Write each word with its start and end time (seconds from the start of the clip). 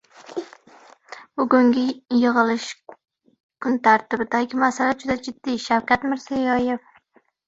«Bugungi 1.41 1.83
yig‘ilish 2.21 2.65
kun 3.65 3.77
tartibidagi 3.89 4.61
masala 4.63 4.95
juda 5.05 5.17
jiddiy»— 5.29 5.61
Shavkat 5.67 6.09
Mirziyoyev 6.15 6.81